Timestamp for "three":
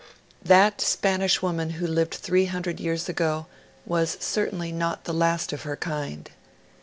2.15-2.45